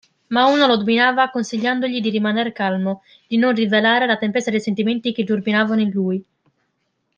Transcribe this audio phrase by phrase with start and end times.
[0.29, 5.11] Ma uno lo dominava consigliandogli di rimaner calmo, di non rivelare la tempesta dei sentimenti
[5.13, 6.25] che turbinavano in lui.